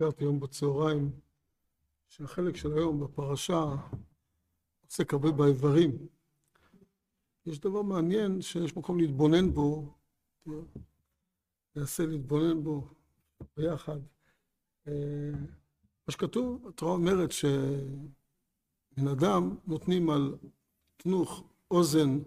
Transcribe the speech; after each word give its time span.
הזכרתי 0.00 0.24
היום 0.24 0.40
בצהריים 0.40 1.10
שהחלק 2.08 2.56
של 2.56 2.72
היום 2.72 3.00
בפרשה 3.00 3.64
עוסק 4.84 5.12
הרבה 5.12 5.30
באיברים. 5.30 5.90
יש 7.46 7.58
דבר 7.58 7.82
מעניין 7.82 8.42
שיש 8.42 8.76
מקום 8.76 8.98
להתבונן 8.98 9.54
בו, 9.54 9.94
ננסה 11.76 12.06
להתבונן 12.06 12.62
בו 12.64 12.88
ביחד. 13.56 13.98
אה, 14.86 15.30
מה 16.06 16.12
שכתוב, 16.12 16.68
התורה 16.68 16.92
אומרת 16.92 17.30
שבן 17.32 19.08
אדם 19.12 19.56
נותנים 19.66 20.10
על 20.10 20.38
תנוך 20.96 21.44
אוזן, 21.70 22.18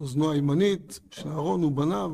אוזנו 0.00 0.32
הימנית, 0.32 1.00
של 1.10 1.28
אהרון 1.28 1.64
ובניו, 1.64 2.10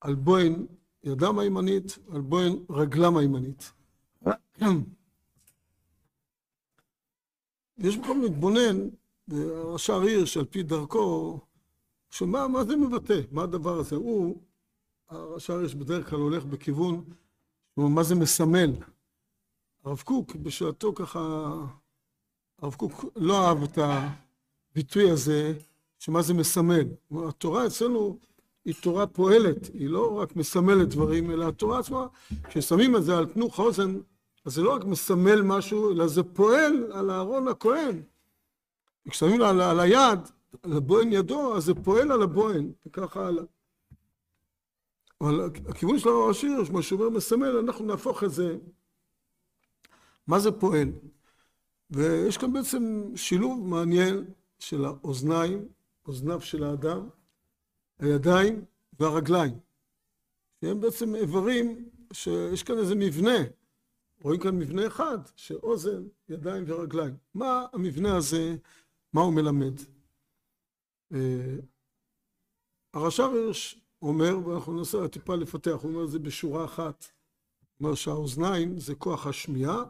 על 0.00 0.14
בוין 0.14 0.66
ידם 1.04 1.38
הימנית, 1.38 1.98
על 2.12 2.20
בוין 2.20 2.64
רגלם 2.70 3.16
הימנית. 3.16 3.72
יש 7.78 7.96
מקום 7.96 8.22
להתבונן, 8.22 8.88
השער 9.74 10.02
הירש 10.02 10.36
על 10.36 10.44
פי 10.44 10.62
דרכו, 10.62 11.38
שמה 12.10 12.48
מה 12.48 12.64
זה 12.64 12.76
מבטא, 12.76 13.20
מה 13.30 13.42
הדבר 13.42 13.78
הזה? 13.78 13.96
הוא, 13.96 14.42
השער 15.08 15.58
הירש 15.58 15.74
בדרך 15.74 16.10
כלל 16.10 16.18
הולך 16.18 16.44
בכיוון, 16.44 17.04
מה 17.76 18.02
זה 18.02 18.14
מסמל. 18.14 18.72
הרב 19.84 20.00
קוק 20.00 20.36
בשעתו 20.36 20.94
ככה, 20.94 21.52
הרב 22.58 22.74
קוק 22.74 23.04
לא 23.16 23.48
אהב 23.48 23.62
את 23.62 23.78
הביטוי 24.72 25.10
הזה, 25.10 25.58
שמה 25.98 26.22
זה 26.22 26.34
מסמל. 26.34 26.84
התורה 27.28 27.66
אצלנו 27.66 28.18
היא 28.70 28.82
תורה 28.82 29.06
פועלת, 29.06 29.70
היא 29.74 29.88
לא 29.88 30.18
רק 30.18 30.36
מסמלת 30.36 30.88
דברים, 30.88 31.30
אלא 31.30 31.48
התורה 31.48 31.78
עצמה, 31.78 32.06
כששמים 32.44 32.96
את 32.96 33.04
זה 33.04 33.18
על 33.18 33.26
תנוך 33.26 33.60
האוזן, 33.60 33.96
אז 34.44 34.54
זה 34.54 34.62
לא 34.62 34.74
רק 34.74 34.84
מסמל 34.84 35.42
משהו, 35.42 35.92
אלא 35.92 36.06
זה 36.06 36.22
פועל 36.22 36.92
על 36.92 37.10
אהרון 37.10 37.48
הכהן. 37.48 38.02
כששמים 39.08 39.42
על, 39.42 39.60
על 39.60 39.80
היד, 39.80 40.18
על 40.62 40.72
הבוהן 40.72 41.12
ידו, 41.12 41.56
אז 41.56 41.64
זה 41.64 41.74
פועל 41.74 42.12
על 42.12 42.22
הבוהן, 42.22 42.72
וככה 42.86 43.26
הלאה. 43.26 43.44
אבל 45.20 45.50
הכיוון 45.68 45.98
של 45.98 46.08
הרב 46.08 46.30
השיר, 46.30 46.64
כמו 46.66 46.82
שהוא 46.82 47.04
אומר 47.04 47.16
מסמל, 47.16 47.56
אנחנו 47.58 47.84
נהפוך 47.84 48.24
את 48.24 48.30
זה, 48.30 48.56
מה 50.26 50.38
זה 50.38 50.52
פועל? 50.52 50.88
ויש 51.90 52.38
כאן 52.38 52.52
בעצם 52.52 53.02
שילוב 53.16 53.68
מעניין 53.68 54.24
של 54.58 54.84
האוזניים, 54.84 55.68
אוזניו 56.06 56.40
של 56.40 56.64
האדם, 56.64 57.08
הידיים 58.00 58.64
והרגליים, 59.00 59.58
שהם 60.60 60.80
בעצם 60.80 61.14
איברים 61.14 61.88
שיש 62.12 62.62
כאן 62.62 62.78
איזה 62.78 62.94
מבנה, 62.94 63.38
רואים 64.22 64.40
כאן 64.40 64.58
מבנה 64.58 64.86
אחד, 64.86 65.18
שאוזן, 65.36 66.02
ידיים 66.28 66.64
ורגליים. 66.66 67.16
מה 67.34 67.66
המבנה 67.72 68.16
הזה, 68.16 68.56
מה 69.12 69.20
הוא 69.20 69.32
מלמד? 69.32 69.74
אה, 71.12 71.56
הרש"ר 72.94 73.30
הירש 73.32 73.80
אומר, 74.02 74.48
ואנחנו 74.48 74.72
ננסה 74.72 75.08
טיפה 75.08 75.34
לפתח, 75.34 75.78
הוא 75.82 75.90
אומר 75.90 76.04
את 76.04 76.10
זה 76.10 76.18
בשורה 76.18 76.64
אחת, 76.64 77.04
הוא 77.60 77.84
אומר 77.84 77.94
שהאוזניים 77.94 78.78
זה 78.78 78.94
כוח 78.94 79.26
השמיעה, 79.26 79.84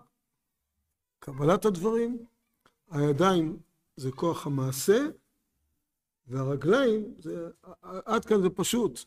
קבלת 1.19 1.64
הדברים, 1.64 2.27
הידיים 2.91 3.58
זה 3.97 4.12
כוח 4.12 4.47
המעשה, 4.47 5.06
והרגליים, 6.31 7.14
זה, 7.19 7.50
עד 7.83 8.25
כאן 8.25 8.42
זה 8.42 8.50
פשוט. 8.50 9.00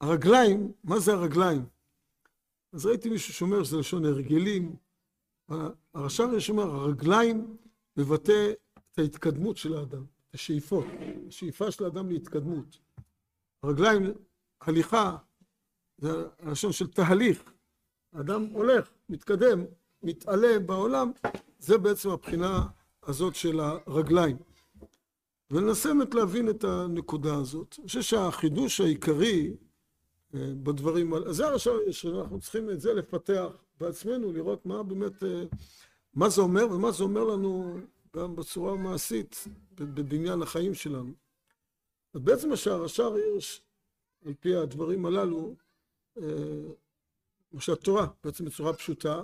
הרגליים, 0.00 0.72
מה 0.84 0.98
זה 0.98 1.12
הרגליים? 1.12 1.64
אז 2.72 2.86
ראיתי 2.86 3.10
מישהו 3.10 3.34
שאומר 3.34 3.64
שזה 3.64 3.76
לשון 3.76 4.04
הרגלים. 4.04 4.76
הרש"ר 5.94 6.34
יש 6.36 6.50
אומר, 6.50 6.62
הרגליים 6.62 7.56
מבטא 7.96 8.52
את 8.78 8.98
ההתקדמות 8.98 9.56
של 9.56 9.74
האדם, 9.74 10.04
את 10.28 10.34
השאיפות, 10.34 10.84
השאיפה 11.28 11.70
של 11.70 11.84
האדם 11.84 12.10
להתקדמות. 12.10 12.78
הרגליים, 13.62 14.02
הליכה, 14.60 15.16
זה 15.98 16.08
הלשון 16.38 16.72
של 16.72 16.86
תהליך. 16.90 17.52
האדם 18.12 18.44
הולך, 18.44 18.90
מתקדם, 19.08 19.64
מתעלה 20.02 20.58
בעולם, 20.58 21.12
זה 21.58 21.78
בעצם 21.78 22.10
הבחינה 22.10 22.66
הזאת 23.02 23.34
של 23.34 23.60
הרגליים. 23.60 24.36
וננסה 25.50 25.88
באמת 25.88 26.14
להבין 26.14 26.48
את 26.48 26.64
הנקודה 26.64 27.34
הזאת. 27.34 27.76
אני 27.78 27.86
חושב 27.86 28.02
שהחידוש 28.02 28.80
העיקרי 28.80 29.56
אה, 30.34 30.52
בדברים 30.62 31.14
האלה, 31.14 31.32
זה 31.32 31.46
הרשע 31.46 31.70
שאנחנו 31.90 32.40
צריכים 32.40 32.70
את 32.70 32.80
זה 32.80 32.94
לפתח 32.94 33.46
בעצמנו, 33.80 34.32
לראות 34.32 34.66
מה 34.66 34.82
באמת, 34.82 35.24
אה, 35.24 35.44
מה 36.14 36.28
זה 36.28 36.40
אומר 36.40 36.72
ומה 36.72 36.90
זה 36.90 37.04
אומר 37.04 37.24
לנו 37.24 37.80
גם 38.16 38.36
בצורה 38.36 38.76
מעשית 38.76 39.44
בבניין 39.74 40.42
החיים 40.42 40.74
שלנו. 40.74 41.12
בעצם 42.14 42.48
מה 42.48 42.56
שהרש"ר 42.56 43.14
הירש, 43.14 43.62
על 44.26 44.34
פי 44.40 44.56
הדברים 44.56 45.06
הללו, 45.06 45.54
אה, 46.18 46.22
מה 47.52 47.60
שהתורה, 47.60 48.06
בעצם 48.24 48.44
בצורה 48.44 48.72
פשוטה, 48.72 49.22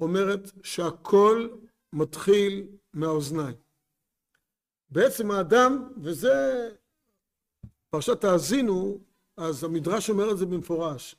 אומרת 0.00 0.50
שהכל 0.62 1.48
מתחיל 1.92 2.66
מהאוזניים. 2.92 3.67
בעצם 4.90 5.30
האדם, 5.30 5.92
וזה 6.02 6.68
פרשת 7.90 8.24
האזינו, 8.24 8.98
אז 9.36 9.64
המדרש 9.64 10.10
אומר 10.10 10.30
את 10.30 10.38
זה 10.38 10.46
במפורש, 10.46 11.16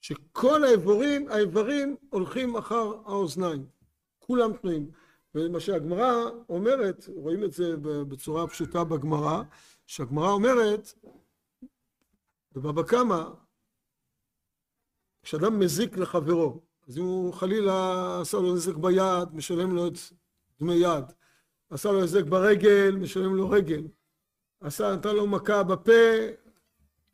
שכל 0.00 0.64
האיברים, 0.64 1.28
האיברים 1.28 1.96
הולכים 2.10 2.56
אחר 2.56 2.92
האוזניים, 3.06 3.66
כולם 4.18 4.56
תנועים. 4.56 4.90
ומה 5.34 5.60
שהגמרא 5.60 6.14
אומרת, 6.48 7.08
רואים 7.14 7.44
את 7.44 7.52
זה 7.52 7.76
בצורה 8.08 8.48
פשוטה 8.48 8.84
בגמרא, 8.84 9.42
שהגמרא 9.86 10.30
אומרת, 10.30 10.94
בבבא 12.52 12.82
קמא, 12.82 13.24
כשאדם 15.22 15.58
מזיק 15.58 15.96
לחברו, 15.96 16.60
אז 16.88 16.98
אם 16.98 17.02
הוא 17.02 17.32
חלילה 17.32 18.20
עשה 18.20 18.36
לו 18.36 18.54
נזק 18.54 18.74
ביד, 18.74 19.34
משלם 19.34 19.74
לו 19.74 19.86
את 19.86 19.98
דמי 20.60 20.74
יד. 20.74 21.04
עשה 21.74 21.92
לו 21.92 22.00
היזק 22.00 22.24
ברגל, 22.24 22.96
משלם 23.00 23.34
לו 23.34 23.50
רגל. 23.50 23.82
עשה, 24.60 24.96
נתן 24.96 25.16
לו 25.16 25.26
מכה 25.26 25.62
בפה, 25.62 25.92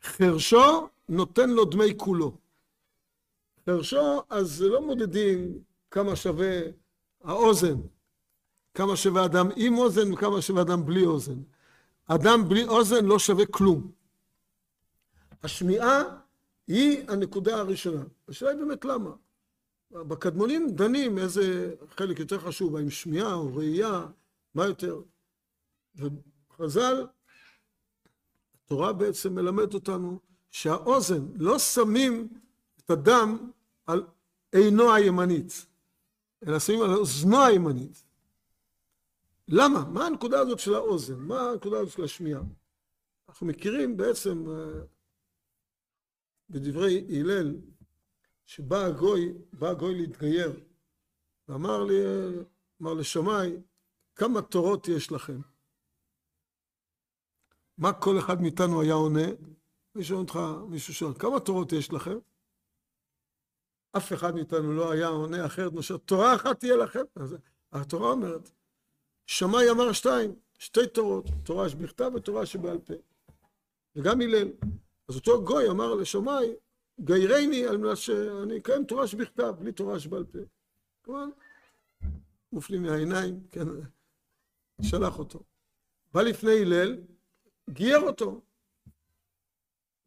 חרשו 0.03 0.89
נותן 1.09 1.51
לו 1.51 1.65
דמי 1.65 1.95
כולו. 1.97 2.37
חרשו, 3.67 4.23
אז 4.31 4.63
לא 4.63 4.83
מודדים 4.87 5.59
כמה 5.91 6.17
שווה 6.17 6.61
האוזן, 7.25 7.77
כמה 8.75 8.97
שווה 8.97 9.25
אדם 9.25 9.49
עם 9.57 9.79
אוזן 9.79 10.13
וכמה 10.13 10.43
שווה 10.43 10.63
אדם 10.63 10.87
בלי 10.87 11.05
אוזן. 11.05 11.39
אדם 12.07 12.49
בלי 12.49 12.69
אוזן 12.69 13.05
לא 13.05 13.19
שווה 13.19 13.47
כלום. 13.47 13.91
השמיעה 15.43 16.03
היא 16.67 17.05
הנקודה 17.09 17.57
הראשונה. 17.57 18.03
השאלה 18.29 18.51
היא 18.51 18.59
באמת 18.59 18.85
למה. 18.85 19.11
בקדמונים 19.91 20.71
דנים 20.71 21.19
איזה 21.19 21.75
חלק 21.97 22.19
יותר 22.19 22.39
חשוב, 22.39 22.77
האם 22.77 22.91
שמיעה 22.91 23.35
או 23.35 23.57
ראייה, 23.57 24.07
מה 24.55 24.67
יותר? 24.67 25.03
וחז"ל, 25.95 27.07
התורה 28.55 28.93
בעצם 28.93 29.35
מלמדת 29.35 29.75
אותנו 29.75 30.21
שהאוזן, 30.51 31.27
לא 31.35 31.59
שמים 31.59 32.29
את 32.77 32.91
הדם 32.91 33.51
על 33.87 34.07
עינו 34.53 34.95
הימנית, 34.95 35.67
אלא 36.47 36.59
שמים 36.59 36.83
על 36.83 36.95
אוזנו 36.95 37.45
הימנית. 37.45 38.05
למה? 39.49 39.85
מה 39.85 40.07
הנקודה 40.07 40.41
הזאת 40.41 40.59
של 40.59 40.75
האוזן? 40.75 41.19
מה 41.19 41.51
הנקודה 41.51 41.79
הזאת 41.79 41.93
של 41.93 42.05
השמיעה? 42.05 42.43
אנחנו 43.29 43.47
מכירים 43.47 43.97
בעצם 43.97 44.45
אה, 44.51 44.81
בדברי 46.51 47.07
הלל, 47.21 47.57
שבא 48.47 48.85
הגוי, 48.85 49.33
בא 49.53 49.69
הגוי 49.69 49.95
להתגייר, 49.95 50.61
ואמר 51.49 51.85
לי, 51.85 51.95
אמר 52.83 52.95
לשמאי, 52.95 53.57
כמה 54.15 54.43
תורות 54.43 54.89
יש 54.89 55.13
לכם? 55.13 55.41
מה 57.79 57.93
כל 57.93 58.19
אחד 58.19 58.41
מאיתנו 58.41 58.83
היה 58.83 58.95
עונה? 58.95 59.27
אני 59.95 60.05
שואל 60.05 60.19
אותך, 60.19 60.39
מישהו 60.69 60.95
שואל, 60.95 61.15
כמה 61.19 61.41
תורות 61.41 61.73
יש 61.73 61.93
לכם? 61.93 62.19
אף 63.97 64.13
אחד 64.13 64.35
מאיתנו 64.35 64.73
לא 64.73 64.93
היה 64.93 65.09
עונה 65.09 65.47
אחרת 65.47 65.73
מאשר 65.73 65.97
תורה 65.97 66.35
אחת 66.35 66.61
תהיה 66.61 66.77
לכם. 66.77 67.03
אז 67.17 67.37
התורה 67.73 68.11
אומרת, 68.11 68.51
שמאי 69.27 69.71
אמר 69.71 69.93
שתיים, 69.93 70.35
שתי 70.59 70.87
תורות, 70.87 71.25
תורה 71.45 71.69
שבכתב 71.69 72.11
ותורה 72.15 72.47
שבעל 72.47 72.79
פה. 72.79 72.95
וגם 73.97 74.21
הלל. 74.21 74.49
אז 75.09 75.17
אותו 75.17 75.45
גוי 75.45 75.71
אמר 75.71 75.95
לשמאי, 75.95 76.55
גיירני 77.01 77.67
על 77.67 77.77
מנת 77.77 77.97
שאני 77.97 78.59
אקיים 78.59 78.85
תורה 78.85 79.07
שבכתב, 79.07 79.55
בלי 79.59 79.73
תורה 79.73 80.01
שבעל 80.01 80.25
פה. 80.25 80.39
כלומר, 81.05 81.27
מופלים 82.53 82.83
מהעיניים, 82.83 83.47
כן, 83.51 83.67
שלח 84.83 85.19
אותו. 85.19 85.43
בא 86.13 86.23
לפני 86.23 86.61
הלל, 86.61 86.99
גייר 87.71 88.01
אותו. 88.01 88.41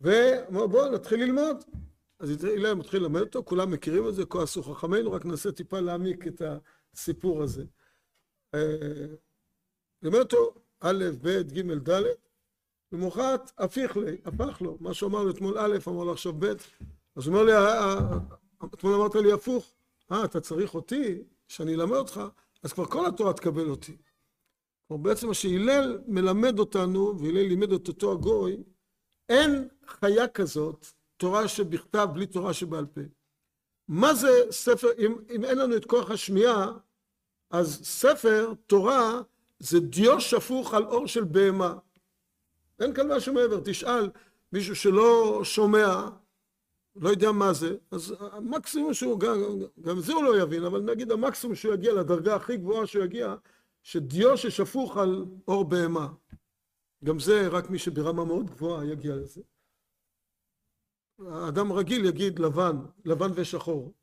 ואמר 0.02 0.68
בוא 0.68 0.90
נתחיל 0.90 1.20
ללמוד. 1.20 1.64
אז 2.20 2.44
הלל 2.44 2.74
מתחיל 2.74 3.02
ללמד 3.02 3.22
אותו, 3.22 3.44
כולם 3.46 3.72
מכירים 3.72 4.08
את 4.08 4.16
זה, 4.16 4.26
כה 4.26 4.44
עשו 4.44 4.64
חכמינו, 4.64 5.12
רק 5.12 5.26
ננסה 5.26 5.52
טיפה 5.52 5.80
להעמיק 5.80 6.28
את 6.28 6.42
הסיפור 6.94 7.44
הזה. 7.44 7.66
לימד 10.02 10.20
אותו 10.20 10.54
א', 10.80 11.04
ב', 11.22 11.30
ג', 11.30 11.90
ד', 11.90 12.04
למחרת 12.92 13.52
הפיך 13.58 13.98
לי, 13.98 14.18
הפך 14.26 14.62
לו, 14.62 14.78
מה 14.80 14.94
שאמר 14.94 15.24
לו 15.24 15.30
אתמול 15.30 15.58
א', 15.58 15.78
אמר 15.88 16.04
לו 16.04 16.12
עכשיו 16.12 16.34
ב', 16.40 16.46
אז 17.16 17.28
הוא 17.28 17.36
אומר 17.36 17.44
לי, 17.44 17.52
אתמול 18.74 18.94
אמרת 18.94 19.16
לי 19.16 19.32
הפוך, 19.32 19.74
אה, 20.12 20.26
אתה 20.26 20.42
צריך 20.42 20.76
אותי, 20.76 21.24
שאני 21.48 21.76
אלמד 21.76 21.98
אותך, 21.98 22.22
אז 22.64 22.74
כבר 22.74 22.86
כל 22.86 23.06
התורה 23.06 23.34
תקבל 23.34 23.70
אותי. 23.70 23.98
כלומר, 24.88 25.04
בעצם 25.04 25.28
מה 25.28 25.34
שהלל 25.34 26.00
מלמד 26.08 26.60
אותנו, 26.60 27.20
והלל 27.20 27.48
לימד 27.48 27.72
את 27.74 27.88
אותו 27.88 28.12
הגוי, 28.12 28.64
אין 29.30 29.68
חיה 29.88 30.28
כזאת, 30.28 30.86
תורה 31.18 31.48
שבכתב 31.48 32.08
בלי 32.14 32.26
תורה 32.26 32.54
שבעל 32.54 32.86
פה. 32.86 33.02
מה 33.88 34.14
זה 34.14 34.32
ספר, 34.52 34.88
אם, 34.98 35.16
אם 35.36 35.46
אין 35.46 35.58
לנו 35.58 35.76
את 35.76 35.86
כוח 35.86 36.12
השמיעה, 36.12 36.72
אז 37.50 37.80
ספר, 37.84 38.54
תורה, 38.68 39.22
זה 39.60 39.80
דיו 39.80 40.22
שפוך 40.22 40.74
על 40.74 40.86
אור 40.86 41.08
של 41.08 41.24
בהמה. 41.24 41.76
אין 42.80 42.94
כאן 42.94 43.12
משהו 43.12 43.34
מעבר. 43.34 43.60
תשאל 43.66 44.10
מישהו 44.54 44.76
שלא 44.76 45.42
שומע, 45.44 46.10
לא 46.96 47.10
יודע 47.10 47.32
מה 47.32 47.54
זה, 47.54 47.76
אז 47.92 48.16
המקסימום 48.20 48.94
שהוא, 48.94 49.20
גם, 49.20 49.44
גם 49.82 50.00
זה 50.00 50.14
הוא 50.14 50.24
לא 50.24 50.42
יבין, 50.42 50.66
אבל 50.66 50.82
נגיד 50.82 51.12
המקסימום 51.12 51.56
שהוא 51.56 51.74
יגיע 51.74 51.94
לדרגה 51.94 52.36
הכי 52.36 52.58
גבוהה 52.58 52.88
שהוא 52.88 53.04
יגיע, 53.04 53.36
שדיו 53.84 54.38
ששפוך 54.38 54.98
על 54.98 55.26
אור 55.48 55.66
בהמה. 55.66 56.08
גם 57.04 57.20
זה 57.20 57.48
רק 57.48 57.70
מי 57.70 57.80
שברמה 57.80 58.26
מאוד 58.26 58.50
גבוהה 58.50 58.86
יגיע 58.86 59.16
לזה. 59.16 59.42
האדם 61.20 61.74
רגיל 61.74 62.06
יגיד 62.06 62.40
לבן, 62.40 62.78
לבן 63.06 63.32
ושחור. 63.36 63.94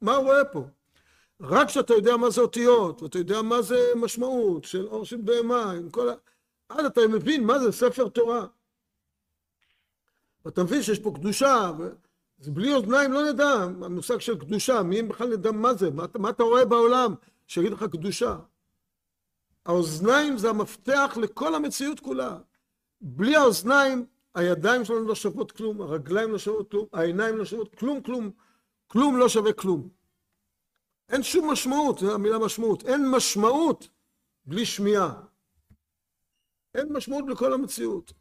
מה 0.00 0.16
הוא 0.16 0.24
רואה 0.24 0.44
פה? 0.44 0.64
רק 1.40 1.68
כשאתה 1.68 1.94
יודע 1.94 2.16
מה 2.16 2.30
זה 2.30 2.40
אותיות, 2.40 3.02
ואתה 3.02 3.18
יודע 3.18 3.42
מה 3.42 3.62
זה 3.62 3.92
משמעות 3.96 4.64
של 4.64 4.86
אור 4.86 5.04
של 5.04 5.16
בהמה, 5.16 5.72
עם 5.72 5.90
כל 5.90 6.08
ה... 6.08 6.14
אז 6.68 6.84
אתה 6.84 7.00
מבין 7.08 7.44
מה 7.44 7.58
זה 7.58 7.72
ספר 7.72 8.08
תורה. 8.08 8.46
ואתה 10.44 10.62
מבין 10.62 10.82
שיש 10.82 10.98
פה 10.98 11.12
קדושה, 11.14 11.70
זה 12.38 12.50
בלי 12.50 12.74
אוזניים 12.74 13.12
לא 13.12 13.32
נדע, 13.32 13.52
המושג 13.62 14.18
של 14.18 14.38
קדושה, 14.38 14.82
מי 14.82 15.02
בכלל 15.02 15.28
נדע 15.28 15.52
מה 15.52 15.74
זה, 15.74 15.90
מה, 15.90 16.06
מה 16.18 16.30
אתה 16.30 16.42
רואה 16.42 16.64
בעולם 16.64 17.14
שיגיד 17.46 17.72
לך 17.72 17.84
קדושה. 17.92 18.38
האוזניים 19.68 20.38
זה 20.38 20.50
המפתח 20.50 21.18
לכל 21.22 21.54
המציאות 21.54 22.00
כולה. 22.00 22.38
בלי 23.00 23.36
האוזניים, 23.36 24.06
הידיים 24.34 24.84
שלנו 24.84 25.08
לא 25.08 25.14
שוות 25.14 25.52
כלום, 25.52 25.80
הרגליים 25.80 26.32
לא 26.32 26.38
שוות 26.38 26.70
כלום, 26.70 26.86
העיניים 26.92 27.36
לא 27.36 27.44
שוות 27.44 27.74
כלום, 27.74 28.02
כלום, 28.02 28.30
כלום 28.86 29.18
לא 29.18 29.28
שווה 29.28 29.52
כלום. 29.52 29.88
אין 31.08 31.22
שום 31.22 31.50
משמעות, 31.50 31.98
זו 31.98 32.14
המילה 32.14 32.38
משמעות, 32.38 32.82
אין 32.84 33.10
משמעות 33.10 33.88
בלי 34.44 34.66
שמיעה. 34.66 35.22
אין 36.74 36.92
משמעות 36.92 37.24
לכל 37.28 37.52
המציאות. 37.52 38.12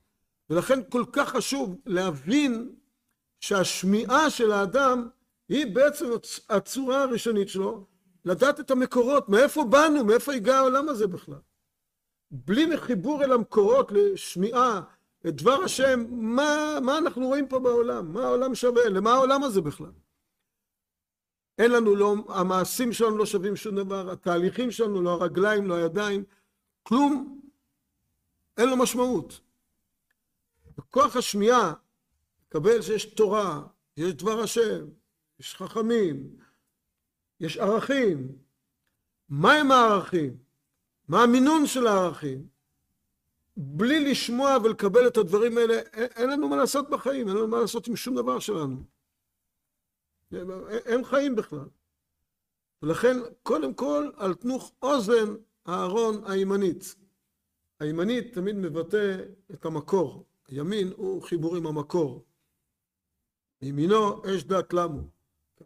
ולכן 0.49 0.79
כל 0.89 1.05
כך 1.11 1.29
חשוב 1.29 1.75
להבין 1.85 2.75
שהשמיעה 3.39 4.29
של 4.29 4.51
האדם 4.51 5.09
היא 5.49 5.75
בעצם 5.75 6.05
הצורה 6.49 7.03
הראשונית 7.03 7.49
שלו, 7.49 7.85
לדעת 8.25 8.59
את 8.59 8.71
המקורות, 8.71 9.29
מאיפה 9.29 9.63
באנו, 9.63 10.05
מאיפה 10.05 10.33
הגיע 10.33 10.55
העולם 10.55 10.89
הזה 10.89 11.07
בכלל. 11.07 11.39
בלי 12.31 12.77
חיבור 12.77 13.23
אל 13.23 13.31
המקורות, 13.31 13.91
לשמיעה, 13.91 14.81
את 15.27 15.35
דבר 15.35 15.63
השם, 15.63 16.05
מה, 16.09 16.77
מה 16.81 16.97
אנחנו 16.97 17.27
רואים 17.27 17.47
פה 17.47 17.59
בעולם? 17.59 18.13
מה 18.13 18.23
העולם 18.23 18.55
שווה? 18.55 18.89
למה 18.89 19.13
העולם 19.13 19.43
הזה 19.43 19.61
בכלל? 19.61 19.91
אין 21.57 21.71
לנו, 21.71 21.95
לא, 21.95 22.15
המעשים 22.29 22.93
שלנו 22.93 23.17
לא 23.17 23.25
שווים 23.25 23.55
שום 23.55 23.75
דבר, 23.75 24.11
התהליכים 24.11 24.71
שלנו, 24.71 25.01
לא 25.01 25.09
הרגליים, 25.09 25.67
לא 25.67 25.75
הידיים, 25.75 26.23
כלום, 26.83 27.41
אין 28.57 28.69
לו 28.69 28.77
משמעות. 28.77 29.39
בכוח 30.77 31.15
השמיעה, 31.15 31.73
קבל 32.49 32.81
שיש 32.81 33.05
תורה, 33.05 33.61
יש 33.97 34.13
דבר 34.13 34.39
השם, 34.39 34.85
יש 35.39 35.55
חכמים, 35.55 36.37
יש 37.39 37.57
ערכים. 37.57 38.37
מהם 39.29 39.71
הערכים? 39.71 40.37
מה 41.07 41.23
המינון 41.23 41.67
של 41.67 41.87
הערכים? 41.87 42.47
בלי 43.57 44.11
לשמוע 44.11 44.57
ולקבל 44.63 45.07
את 45.07 45.17
הדברים 45.17 45.57
האלה, 45.57 45.79
אין 45.93 46.29
לנו 46.29 46.49
מה 46.49 46.55
לעשות 46.55 46.89
בחיים, 46.89 47.27
אין 47.27 47.37
לנו 47.37 47.47
מה 47.47 47.59
לעשות 47.59 47.87
עם 47.87 47.95
שום 47.95 48.15
דבר 48.15 48.39
שלנו. 48.39 48.83
אין 50.85 51.03
חיים 51.03 51.35
בכלל. 51.35 51.67
ולכן, 52.81 53.17
קודם 53.43 53.73
כל, 53.73 54.11
על 54.15 54.33
תנוך 54.33 54.71
אוזן 54.81 55.35
הארון 55.65 56.23
הימנית. 56.25 56.95
הימנית 57.79 58.33
תמיד 58.33 58.55
מבטא 58.55 59.17
את 59.51 59.65
המקור. 59.65 60.25
הימין 60.47 60.93
הוא 60.95 61.23
חיבור 61.23 61.55
עם 61.55 61.67
המקור. 61.67 62.25
מימינו 63.61 64.21
אש 64.25 64.43
דת 64.43 64.73
למו. 64.73 65.16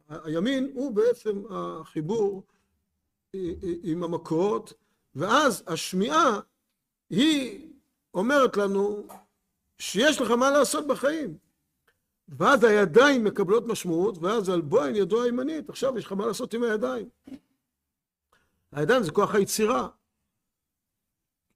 הימין 0.09 0.71
הוא 0.73 0.91
בעצם 0.91 1.43
החיבור 1.49 2.43
עם 3.83 4.03
המקורות, 4.03 4.73
ואז 5.15 5.63
השמיעה 5.67 6.39
היא 7.09 7.67
אומרת 8.13 8.57
לנו 8.57 9.07
שיש 9.79 10.21
לך 10.21 10.31
מה 10.31 10.51
לעשות 10.51 10.87
בחיים. 10.87 11.37
ואז 12.29 12.63
הידיים 12.63 13.23
מקבלות 13.23 13.67
משמעות, 13.67 14.17
ואז 14.17 14.49
על 14.49 14.61
בוהן 14.61 14.95
ידו 14.95 15.23
הימנית, 15.23 15.69
עכשיו 15.69 15.97
יש 15.97 16.05
לך 16.05 16.11
מה 16.11 16.25
לעשות 16.25 16.53
עם 16.53 16.63
הידיים. 16.63 17.09
הידיים 18.71 19.03
זה 19.03 19.11
כוח 19.11 19.35
היצירה. 19.35 19.87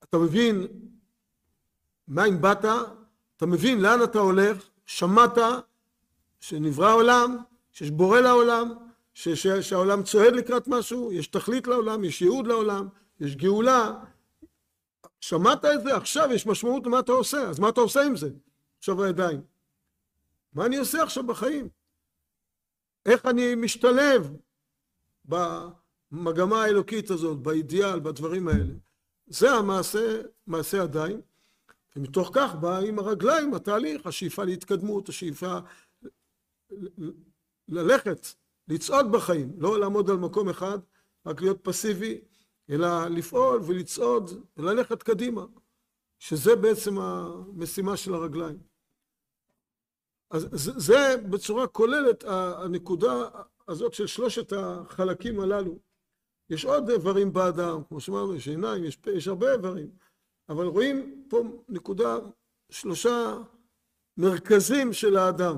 אתה 0.03 0.17
מבין 0.17 0.67
אם 2.09 2.41
באת, 2.41 2.65
אתה 3.37 3.45
מבין 3.45 3.81
לאן 3.81 4.03
אתה 4.03 4.19
הולך, 4.19 4.69
שמעת 4.85 5.37
שנברא 6.39 6.89
העולם, 6.89 7.37
שיש 7.75 7.91
בורא 7.91 8.19
לעולם, 8.19 8.73
ש- 9.13 9.29
ש- 9.29 9.47
שהעולם 9.47 10.03
צועד 10.03 10.33
לקראת 10.33 10.67
משהו, 10.67 11.11
יש 11.11 11.27
תכלית 11.27 11.67
לעולם, 11.67 12.03
יש 12.03 12.21
ייעוד 12.21 12.47
לעולם, 12.47 12.87
יש 13.19 13.35
גאולה. 13.35 14.03
שמעת 15.21 15.65
את 15.65 15.83
זה, 15.83 15.95
עכשיו 15.95 16.29
יש 16.33 16.47
משמעות 16.47 16.85
למה 16.85 16.99
אתה 16.99 17.11
עושה, 17.11 17.37
אז 17.37 17.59
מה 17.59 17.69
אתה 17.69 17.81
עושה 17.81 18.01
עם 18.01 18.15
זה? 18.15 18.29
עכשיו 18.77 19.03
הידיים. 19.03 19.41
מה 20.53 20.65
אני 20.65 20.77
עושה 20.77 21.03
עכשיו 21.03 21.27
בחיים? 21.27 21.69
איך 23.05 23.25
אני 23.25 23.55
משתלב 23.55 24.37
במגמה 25.25 26.63
האלוקית 26.63 27.09
הזאת, 27.09 27.37
באידיאל, 27.37 27.99
בדברים 27.99 28.47
האלה? 28.47 28.73
זה 29.27 29.51
המעשה, 29.51 30.21
מעשה 30.47 30.77
ידיים, 30.77 31.21
ומתוך 31.95 32.31
כך 32.33 32.55
בא 32.55 32.77
עם 32.77 32.99
הרגליים 32.99 33.53
התהליך, 33.53 34.07
השאיפה 34.07 34.43
להתקדמות, 34.43 35.09
השאיפה 35.09 35.57
ללכת, 37.67 38.27
לצעוד 38.67 39.11
בחיים, 39.11 39.53
לא 39.57 39.79
לעמוד 39.79 40.09
על 40.09 40.17
מקום 40.17 40.49
אחד, 40.49 40.79
רק 41.25 41.41
להיות 41.41 41.59
פסיבי, 41.63 42.21
אלא 42.69 43.07
לפעול 43.07 43.61
ולצעוד 43.65 44.45
וללכת 44.57 45.03
קדימה, 45.03 45.45
שזה 46.19 46.55
בעצם 46.55 46.99
המשימה 46.99 47.97
של 47.97 48.13
הרגליים. 48.13 48.59
אז 50.31 50.47
זה 50.77 51.15
בצורה 51.29 51.67
כוללת 51.67 52.23
הנקודה 52.23 53.29
הזאת 53.67 53.93
של 53.93 54.07
שלושת 54.07 54.53
החלקים 54.53 55.39
הללו. 55.39 55.79
יש 56.49 56.65
עוד 56.65 56.89
איברים 56.89 57.33
באדם, 57.33 57.83
כמו 57.87 57.99
שאמרנו, 57.99 58.35
יש 58.35 58.47
עיניים, 58.47 58.83
יש 58.83 58.95
פה, 58.95 59.11
יש 59.11 59.27
הרבה 59.27 59.53
איברים, 59.53 59.89
אבל 60.49 60.65
רואים 60.65 61.25
פה 61.29 61.43
נקודה, 61.69 62.17
שלושה 62.69 63.37
מרכזים 64.17 64.93
של 64.93 65.17
האדם. 65.17 65.55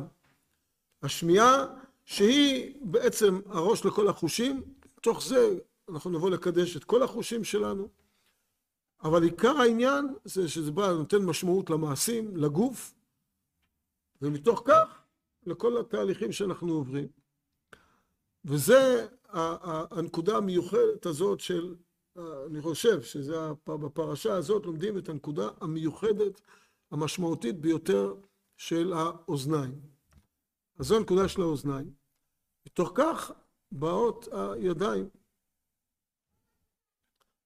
השמיעה, 1.01 1.65
שהיא 2.07 2.75
בעצם 2.81 3.39
הראש 3.45 3.85
לכל 3.85 4.07
החושים, 4.07 4.63
תוך 5.01 5.23
זה 5.23 5.59
אנחנו 5.89 6.09
נבוא 6.09 6.29
לקדש 6.29 6.77
את 6.77 6.83
כל 6.83 7.03
החושים 7.03 7.43
שלנו, 7.43 7.89
אבל 9.03 9.23
עיקר 9.23 9.57
העניין 9.57 10.13
זה 10.25 10.49
שזה 10.49 10.71
בא, 10.71 10.91
נותן 10.91 11.25
משמעות 11.25 11.69
למעשים, 11.69 12.37
לגוף, 12.37 12.93
ומתוך 14.21 14.63
כך 14.65 15.01
לכל 15.45 15.77
התהליכים 15.77 16.31
שאנחנו 16.31 16.73
עוברים. 16.73 17.07
וזה 18.45 19.07
הנקודה 19.91 20.37
המיוחדת 20.37 21.05
הזאת 21.05 21.39
של, 21.39 21.75
אני 22.17 22.61
חושב 22.61 23.01
שזה 23.01 23.35
בפרשה 23.65 24.33
הזאת 24.33 24.65
לומדים 24.65 24.97
את 24.97 25.09
הנקודה 25.09 25.49
המיוחדת 25.61 26.41
המשמעותית 26.91 27.61
ביותר 27.61 28.13
של 28.57 28.93
האוזניים. 28.93 29.96
אז 30.79 30.85
זו 30.85 30.97
הנקודה 30.97 31.29
של 31.29 31.41
האוזניים. 31.41 31.93
מתוך 32.65 32.91
כך 32.95 33.31
באות 33.71 34.27
הידיים. 34.31 35.09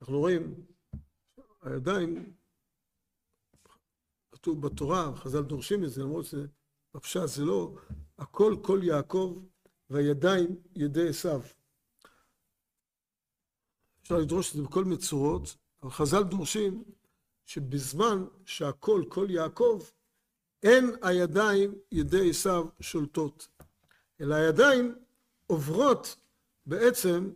אנחנו 0.01 0.19
רואים, 0.19 0.65
הידיים, 1.61 2.33
כתוב 4.31 4.67
בתורה, 4.67 5.15
חז"ל 5.15 5.41
דורשים 5.41 5.83
את 5.83 5.89
זה, 5.89 6.01
למרות 6.01 6.25
שזה 6.25 6.47
בפשט 6.93 7.21
זה 7.25 7.45
לא 7.45 7.75
הכל 8.17 8.55
כל 8.63 8.79
יעקב 8.83 9.43
והידיים 9.89 10.61
ידי 10.75 11.09
עשיו. 11.09 11.41
אפשר 14.01 14.17
לדרוש 14.17 14.51
את 14.51 14.55
זה 14.57 14.63
בכל 14.63 14.83
מיני 14.83 14.97
צורות, 14.97 15.57
אבל 15.81 15.91
חז"ל 15.91 16.23
דורשים 16.23 16.83
שבזמן 17.45 18.25
שהכל 18.45 19.03
כל 19.09 19.27
יעקב, 19.29 19.81
אין 20.63 20.95
הידיים 21.01 21.75
ידי 21.91 22.29
עשיו 22.29 22.65
שולטות, 22.79 23.47
אלא 24.21 24.35
הידיים 24.35 24.95
עוברות 25.47 26.15
בעצם, 26.65 27.31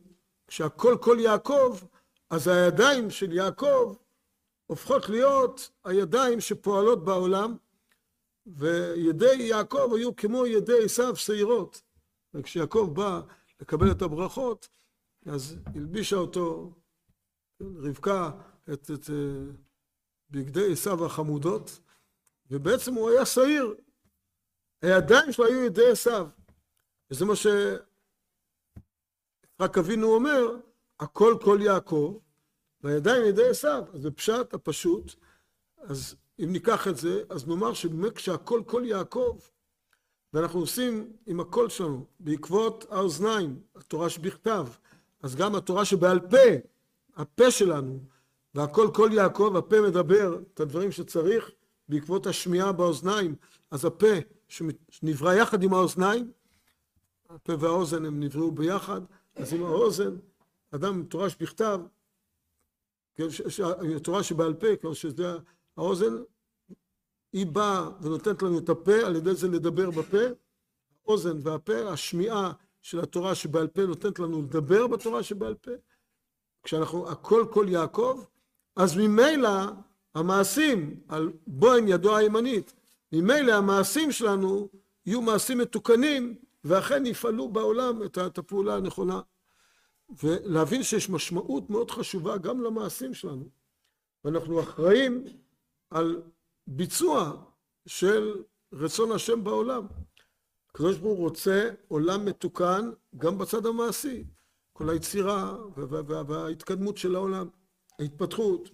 כשהכל 0.48 0.98
כל 1.02 1.18
יעקב, 1.20 1.80
אז 2.30 2.48
הידיים 2.48 3.10
של 3.10 3.34
יעקב 3.34 3.96
הופכות 4.66 5.10
להיות 5.10 5.70
הידיים 5.84 6.42
שפועלות 6.42 7.06
בעולם, 7.06 7.56
וידי 8.46 9.36
יעקב 9.36 9.94
היו 9.96 10.16
כמו 10.16 10.46
ידי 10.46 10.86
עשיו 10.86 11.16
שעירות. 11.16 11.82
וכשיעקב 12.34 12.92
בא 12.94 13.22
לקבל 13.62 13.92
את 13.92 14.02
הברכות, 14.02 14.70
אז 15.26 15.58
הלבישה 15.66 16.16
אותו 16.16 16.72
רבקה 17.62 18.32
את, 18.74 18.92
את 18.94 19.10
אה, 19.10 19.52
בגדי 20.30 20.72
עשיו 20.72 21.06
החמודות, 21.06 21.80
ובעצם 22.52 22.94
הוא 22.94 23.10
היה 23.10 23.26
שעיר. 23.26 23.76
הידיים 24.82 25.32
שלו 25.32 25.46
היו 25.46 25.64
ידי 25.64 25.90
עשיו. 25.92 26.28
וזה 27.12 27.26
מה 27.26 27.34
שיצחק 27.36 27.88
אבינו 29.78 30.08
אומר, 30.08 30.58
הכל 31.00 31.38
כל 31.44 31.60
יעקב, 31.62 32.20
והידיים 32.82 33.26
ידי 33.26 33.50
עשיו. 33.50 33.84
אז 33.94 34.06
בפשט 34.06 34.54
הפשוט, 34.54 35.16
אז 35.78 36.16
אם 36.40 36.52
ניקח 36.52 36.88
את 36.88 36.98
זה, 36.98 37.24
אז 37.30 37.48
נאמר 37.48 37.74
שבאמת 37.74 38.16
כשהכל 38.16 38.64
כל 38.66 38.84
יעקב, 38.86 39.38
ואנחנו 40.34 40.60
עושים 40.60 41.14
עם 41.26 41.40
הקול 41.40 41.70
שלנו, 41.70 42.06
בעקבות 42.20 42.86
האוזניים, 42.90 43.62
התורה 43.76 44.10
שבכתב, 44.10 44.68
אז 45.24 45.36
גם 45.36 45.56
התורה 45.56 45.86
שבעל 45.86 46.20
פה, 46.20 46.38
הפה 47.16 47.52
שלנו, 47.52 48.00
והכל 48.56 48.88
כל 48.94 49.10
יעקב, 49.14 49.54
הפה 49.58 49.82
מדבר 49.82 50.40
את 50.54 50.60
הדברים 50.60 50.92
שצריך 50.92 51.52
בעקבות 51.90 52.28
השמיעה 52.28 52.72
באוזניים, 52.72 53.36
אז 53.72 53.86
הפה 53.86 54.14
שנברא 54.48 55.34
יחד 55.34 55.64
עם 55.64 55.74
האוזניים, 55.74 56.32
הפה 57.30 57.54
והאוזן 57.60 58.06
הם 58.06 58.20
נבראו 58.20 58.52
ביחד, 58.52 59.02
אז 59.36 59.54
עם 59.54 59.64
האוזן, 59.64 60.16
אדם 60.72 60.94
עם 60.94 61.06
תורה 61.06 61.30
שבכתב, 61.30 61.82
תורה 64.04 64.24
שבעל 64.24 64.54
פה, 64.54 64.68
כמו 64.82 64.96
שזה 64.96 65.38
האוזן, 65.78 66.14
היא 67.34 67.46
באה 67.46 67.90
ונותנת 68.02 68.44
לנו 68.44 68.60
את 68.60 68.70
הפה, 68.70 68.96
על 69.06 69.16
ידי 69.16 69.36
זה 69.36 69.48
לדבר 69.48 69.92
בפה, 69.92 70.24
האוזן 71.06 71.38
והפה, 71.42 71.90
השמיעה 71.90 72.54
של 72.82 73.00
התורה 73.00 73.36
שבעל 73.36 73.68
פה 73.68 73.82
נותנת 73.86 74.20
לנו 74.20 74.42
לדבר 74.42 74.88
בתורה 74.88 75.24
שבעל 75.24 75.56
פה. 75.56 75.72
כשאנחנו 76.64 77.10
הכל 77.10 77.46
כל 77.54 77.66
יעקב, 77.70 78.24
אז 78.76 78.98
ממילא 78.98 79.50
המעשים 80.16 81.00
על 81.08 81.32
בוהן 81.48 81.88
ידו 81.88 82.18
הימנית, 82.18 82.74
ממילא 83.12 83.54
המעשים 83.54 84.12
שלנו 84.12 84.70
יהיו 85.06 85.22
מעשים 85.22 85.58
מתוקנים 85.58 86.36
ואכן 86.64 87.06
יפעלו 87.06 87.50
בעולם 87.50 88.04
את 88.04 88.38
הפעולה 88.38 88.76
הנכונה. 88.76 89.22
ולהבין 90.24 90.84
שיש 90.84 91.10
משמעות 91.10 91.70
מאוד 91.70 91.92
חשובה 91.92 92.38
גם 92.38 92.62
למעשים 92.62 93.14
שלנו. 93.14 93.50
ואנחנו 94.24 94.60
אחראים 94.60 95.24
על 95.90 96.22
ביצוע 96.68 97.44
של 97.86 98.44
רצון 98.74 99.12
השם 99.12 99.44
בעולם. 99.44 99.88
הקדוש 100.70 100.98
ברוך 100.98 101.18
הוא 101.18 101.30
רוצה 101.30 101.70
עולם 101.88 102.26
מתוקן 102.26 102.92
גם 103.18 103.38
בצד 103.38 103.66
המעשי. 103.66 104.24
כל 104.74 104.90
היצירה 104.90 105.58
וההתקדמות 106.28 106.98
של 106.98 107.16
העולם, 107.16 107.48
ההתפתחות 108.00 108.70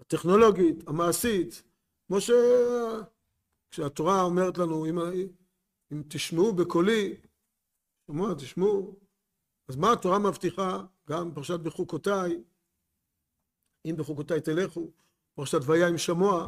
הטכנולוגית, 0.00 0.88
המעשית, 0.88 1.62
כמו 2.06 2.20
ש... 2.20 2.30
כשהתורה 3.70 4.22
אומרת 4.22 4.58
לנו, 4.58 4.86
אם, 4.86 4.98
אם 5.92 6.02
תשמעו 6.08 6.52
בקולי, 6.52 7.20
שמוע, 8.06 8.34
תשמעו, 8.34 8.96
אז 9.68 9.76
מה 9.76 9.92
התורה 9.92 10.18
מבטיחה? 10.18 10.84
גם 11.08 11.34
פרשת 11.34 11.60
בחוקותיי, 11.60 12.42
אם 13.84 13.94
בחוקותיי 13.98 14.40
תלכו, 14.40 14.90
פרשת 15.34 15.58
ויה 15.66 15.88
עם 15.88 15.98
שמוע, 15.98 16.46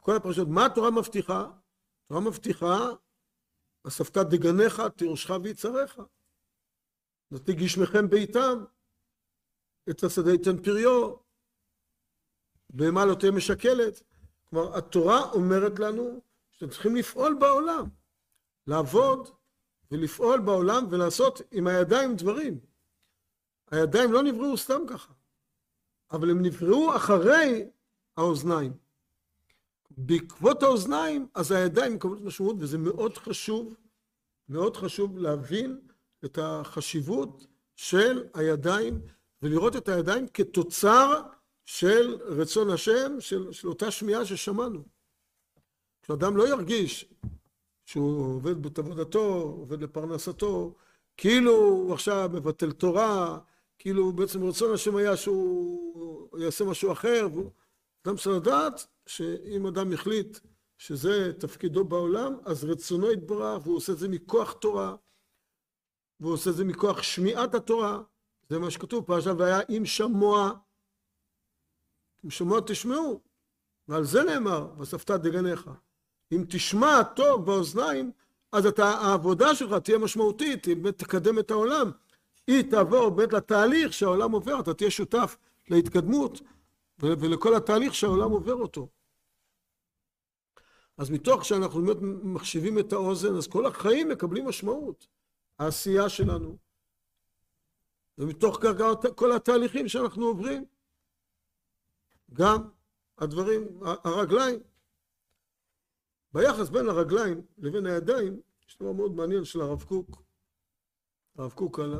כל 0.00 0.16
הפרשות, 0.16 0.48
מה 0.48 0.66
התורה 0.66 0.90
מבטיחה? 0.90 1.50
התורה 2.04 2.20
מבטיחה, 2.20 2.76
אספת 3.86 4.16
דגניך, 4.16 4.82
תירושך 4.96 5.30
ויצריך. 5.42 6.00
נתתי 7.30 7.52
גשמכם 7.54 8.08
ביתם, 8.08 8.64
את 9.90 10.02
השדה 10.04 10.30
ייתן 10.32 10.62
פריו, 10.62 11.14
בהמה 12.70 13.04
לא 13.04 13.14
תהיה 13.14 13.32
משקלת. 13.32 14.02
כלומר, 14.50 14.76
התורה 14.76 15.30
אומרת 15.30 15.78
לנו 15.78 16.20
שאתם 16.50 16.68
צריכים 16.68 16.96
לפעול 16.96 17.36
בעולם, 17.40 17.88
לעבוד 18.66 19.28
ולפעול 19.90 20.40
בעולם 20.40 20.86
ולעשות 20.90 21.42
עם 21.50 21.66
הידיים 21.66 22.16
דברים. 22.16 22.58
הידיים 23.70 24.12
לא 24.12 24.22
נבראו 24.22 24.56
סתם 24.56 24.80
ככה, 24.88 25.12
אבל 26.10 26.30
הם 26.30 26.42
נבראו 26.42 26.96
אחרי 26.96 27.68
האוזניים. 28.16 28.72
בעקבות 29.90 30.62
האוזניים, 30.62 31.28
אז 31.34 31.52
הידיים 31.52 31.94
מקבלות 31.94 32.20
משמעות, 32.22 32.56
וזה 32.58 32.78
מאוד 32.78 33.18
חשוב, 33.18 33.74
מאוד 34.48 34.76
חשוב 34.76 35.18
להבין 35.18 35.80
את 36.24 36.38
החשיבות 36.42 37.46
של 37.76 38.24
הידיים, 38.34 39.00
ולראות 39.42 39.76
את 39.76 39.88
הידיים 39.88 40.28
כתוצר 40.34 41.22
של 41.68 42.18
רצון 42.22 42.70
השם, 42.70 43.20
של, 43.20 43.52
של 43.52 43.68
אותה 43.68 43.90
שמיעה 43.90 44.24
ששמענו. 44.24 44.82
כשאדם 46.02 46.36
לא 46.36 46.48
ירגיש 46.48 47.14
שהוא 47.84 48.34
עובד 48.36 48.66
את 48.66 48.78
עבודתו, 48.78 49.54
עובד 49.58 49.82
לפרנסתו, 49.82 50.74
כאילו 51.16 51.52
הוא 51.52 51.94
עכשיו 51.94 52.30
מבטל 52.32 52.72
תורה, 52.72 53.38
כאילו 53.78 54.12
בעצם 54.12 54.44
רצון 54.44 54.74
השם 54.74 54.96
היה 54.96 55.16
שהוא 55.16 56.38
יעשה 56.38 56.64
משהו 56.64 56.92
אחר, 56.92 57.28
והוא... 57.32 57.50
אדם 58.06 58.16
צריך 58.16 58.36
לדעת 58.36 58.86
שאם 59.06 59.66
אדם 59.66 59.92
החליט 59.92 60.38
שזה 60.78 61.32
תפקידו 61.38 61.84
בעולם, 61.84 62.36
אז 62.44 62.64
רצונו 62.64 63.12
יתברך, 63.12 63.66
והוא 63.66 63.76
עושה 63.76 63.92
את 63.92 63.98
זה 63.98 64.08
מכוח 64.08 64.52
תורה, 64.52 64.96
והוא 66.20 66.32
עושה 66.32 66.50
את 66.50 66.56
זה 66.56 66.64
מכוח 66.64 67.02
שמיעת 67.02 67.54
התורה, 67.54 68.02
זה 68.48 68.58
מה 68.58 68.70
שכתוב 68.70 69.04
פה 69.04 69.16
עכשיו, 69.16 69.38
והיה 69.38 69.60
אם 69.68 69.86
שמוע, 69.86 70.52
אם 72.24 72.30
שמוע 72.30 72.60
תשמעו, 72.66 73.20
ועל 73.88 74.04
זה 74.04 74.22
נאמר, 74.22 74.68
ואספת 74.78 75.10
דגניך. 75.10 75.70
אם 76.32 76.44
תשמע 76.48 77.02
טוב 77.02 77.46
באוזניים, 77.46 78.12
אז 78.52 78.66
אתה, 78.66 78.84
העבודה 78.84 79.54
שלך 79.54 79.74
תהיה 79.74 79.98
משמעותית, 79.98 80.64
היא 80.64 80.76
באמת 80.76 80.98
תקדם 80.98 81.38
את 81.38 81.50
העולם. 81.50 81.90
היא 82.46 82.70
תעבור 82.70 83.10
באמת 83.10 83.32
לתהליך 83.32 83.92
שהעולם 83.92 84.32
עובר, 84.32 84.60
אתה 84.60 84.74
תהיה 84.74 84.90
שותף 84.90 85.36
להתקדמות 85.68 86.40
ולכל 86.98 87.56
התהליך 87.56 87.94
שהעולם 87.94 88.30
עובר 88.30 88.54
אותו. 88.54 88.88
אז 90.96 91.10
מתוך 91.10 91.44
שאנחנו 91.44 91.82
באמת 91.82 91.96
מחשיבים 92.22 92.78
את 92.78 92.92
האוזן, 92.92 93.36
אז 93.36 93.46
כל 93.46 93.66
החיים 93.66 94.08
מקבלים 94.08 94.46
משמעות. 94.46 95.06
העשייה 95.58 96.08
שלנו. 96.08 96.56
ומתוך 98.18 98.58
כך 98.62 98.70
כל 99.14 99.32
התהליכים 99.32 99.88
שאנחנו 99.88 100.26
עוברים. 100.26 100.64
גם 102.32 102.68
הדברים, 103.18 103.80
הרגליים. 103.82 104.60
ביחס 106.32 106.68
בין 106.68 106.88
הרגליים 106.88 107.46
לבין 107.58 107.86
הידיים, 107.86 108.40
יש 108.68 108.78
דבר 108.78 108.92
מאוד 108.92 109.12
מעניין 109.12 109.44
של 109.44 109.60
הרב 109.60 109.82
קוק. 109.82 110.22
הרב 111.38 111.52
קוק 111.52 111.78
על 111.78 111.94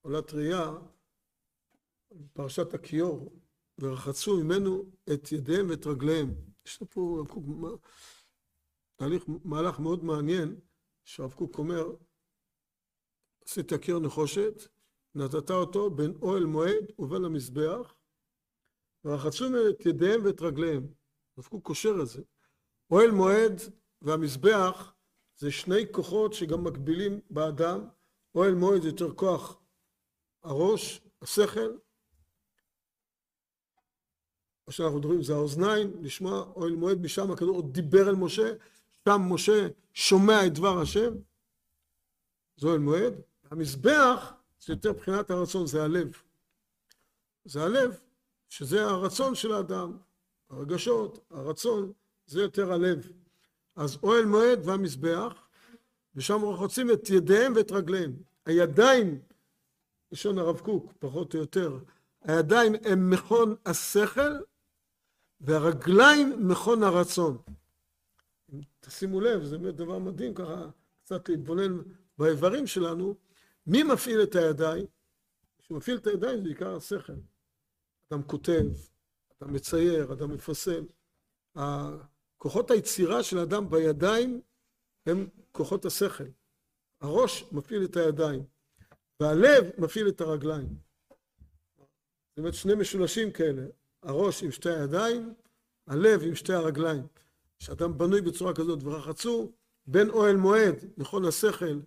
עולת 0.00 0.32
ראייה, 0.32 0.72
פרשת 2.32 2.74
הכיור, 2.74 3.40
ורחצו 3.78 4.36
ממנו 4.36 4.84
את 5.12 5.32
ידיהם 5.32 5.70
ואת 5.70 5.86
רגליהם. 5.86 6.34
יש 6.66 6.80
לו 6.80 6.90
פה 6.90 7.16
הרב 7.18 7.28
קוק 7.28 7.44
תהליך, 8.96 9.24
מהלך 9.44 9.78
מאוד 9.78 10.04
מעניין, 10.04 10.60
שהרב 11.04 11.32
קוק 11.32 11.58
אומר, 11.58 11.86
עשית 13.44 13.72
הכיור 13.72 14.00
נחושת, 14.00 14.62
נתת 15.14 15.50
אותו 15.50 15.90
בין 15.90 16.18
אוהל 16.22 16.44
מועד 16.44 16.92
ובין 16.98 17.24
המזבח, 17.24 17.97
ורחצו 19.04 19.44
את 19.70 19.86
ידיהם 19.86 20.24
ואת 20.24 20.42
רגליהם. 20.42 20.86
הרב 21.36 21.46
קוק 21.46 21.66
קושר 21.66 21.94
את 22.02 22.08
זה. 22.08 22.22
אוהל 22.90 23.10
מועד 23.10 23.60
והמזבח 24.02 24.94
זה 25.36 25.50
שני 25.50 25.92
כוחות 25.92 26.32
שגם 26.32 26.64
מקבילים 26.64 27.20
באדם. 27.30 27.88
אוהל 28.34 28.54
מועד 28.54 28.82
זה 28.82 28.88
יותר 28.88 29.14
כוח 29.14 29.60
הראש, 30.42 31.00
השכל, 31.22 31.76
מה 34.68 34.72
שאנחנו 34.72 34.98
מדברים 34.98 35.22
זה 35.22 35.34
האוזניים, 35.34 36.02
לשמוע 36.02 36.52
אוהל 36.56 36.72
מועד 36.72 37.00
משם 37.00 37.30
הכדור 37.30 37.72
דיבר 37.72 38.08
אל 38.08 38.14
משה, 38.14 38.52
שם 39.04 39.20
משה 39.28 39.68
שומע 39.94 40.46
את 40.46 40.54
דבר 40.54 40.80
השם, 40.80 41.14
זה 42.56 42.66
אוהל 42.66 42.78
מועד. 42.78 43.14
המזבח 43.50 44.32
זה 44.60 44.72
יותר 44.72 44.92
מבחינת 44.92 45.30
הרצון, 45.30 45.66
זה 45.66 45.82
הלב. 45.82 46.22
זה 47.44 47.62
הלב, 47.62 48.00
שזה 48.48 48.84
הרצון 48.84 49.34
של 49.34 49.52
האדם, 49.52 49.96
הרגשות, 50.50 51.18
הרצון, 51.30 51.92
זה 52.26 52.42
יותר 52.42 52.72
הלב. 52.72 53.12
אז 53.76 53.98
אוהל 54.02 54.24
מועד 54.24 54.60
והמזבח, 54.64 55.48
ושם 56.14 56.40
רוחצים 56.40 56.90
את 56.90 57.10
ידיהם 57.10 57.52
ואת 57.56 57.72
רגליהם. 57.72 58.12
הידיים, 58.46 59.20
לשון 60.12 60.38
הרב 60.38 60.60
קוק, 60.60 60.92
פחות 60.98 61.34
או 61.34 61.38
יותר, 61.38 61.78
הידיים 62.22 62.72
הם 62.84 63.10
מכון 63.10 63.54
השכל, 63.66 64.32
והרגליים 65.40 66.48
מכון 66.48 66.82
הרצון. 66.82 67.38
תשימו 68.80 69.20
לב, 69.20 69.44
זה 69.44 69.58
באמת 69.58 69.74
דבר 69.74 69.98
מדהים 69.98 70.34
ככה, 70.34 70.66
קצת 71.04 71.28
להתבונן 71.28 71.78
באיברים 72.18 72.66
שלנו. 72.66 73.14
מי 73.66 73.82
מפעיל 73.82 74.22
את 74.22 74.34
הידיים? 74.34 74.86
שמפעיל 75.60 75.96
את 75.96 76.06
הידיים 76.06 76.36
זה 76.36 76.44
בעיקר 76.44 76.76
השכל. 76.76 77.12
אדם 78.12 78.22
כותב, 78.22 78.64
אדם 79.38 79.52
מצייר, 79.52 80.12
אדם 80.12 80.30
מפסל. 80.30 80.84
כוחות 82.38 82.70
היצירה 82.70 83.22
של 83.22 83.38
אדם 83.38 83.70
בידיים 83.70 84.40
הם 85.06 85.28
כוחות 85.52 85.84
השכל. 85.84 86.24
הראש 87.00 87.44
מפעיל 87.52 87.84
את 87.84 87.96
הידיים, 87.96 88.44
והלב 89.20 89.64
מפעיל 89.78 90.08
את 90.08 90.20
הרגליים. 90.20 90.68
זאת 92.28 92.38
אומרת 92.38 92.54
שני 92.54 92.74
משולשים 92.74 93.32
כאלה, 93.32 93.62
הראש 94.02 94.42
עם 94.42 94.50
שתי 94.50 94.70
הידיים, 94.70 95.34
הלב 95.86 96.22
עם 96.22 96.34
שתי 96.34 96.52
הרגליים. 96.52 97.06
כשאדם 97.58 97.98
בנוי 97.98 98.20
בצורה 98.20 98.54
כזאת 98.54 98.78
ורחצו 98.82 99.52
בין 99.86 100.10
אוהל 100.10 100.36
מועד, 100.36 100.74
מכון 100.96 101.24
השכל, 101.24 101.80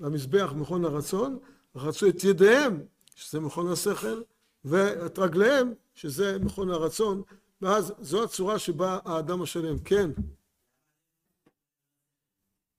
למזבח, 0.00 0.52
מכון 0.56 0.84
הרצון, 0.84 1.38
רחצו 1.74 2.08
את 2.08 2.24
ידיהם, 2.24 2.86
שזה 3.14 3.40
מכון 3.40 3.72
השכל, 3.72 4.22
ואת 4.64 5.18
רגליהם, 5.18 5.74
שזה 5.94 6.38
מכון 6.38 6.70
הרצון, 6.70 7.22
ואז 7.62 7.92
זו 8.00 8.24
הצורה 8.24 8.58
שבה 8.58 8.98
האדם 9.04 9.42
השלם. 9.42 9.78
כן. 9.78 10.10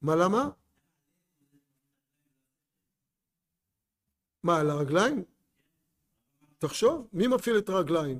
מה 0.01 0.15
למה? 0.15 0.49
מה, 4.43 4.59
על 4.59 4.69
הרגליים? 4.69 5.23
תחשוב, 6.57 7.07
מי 7.13 7.27
מפעיל 7.27 7.57
את 7.57 7.69
הרגליים? 7.69 8.19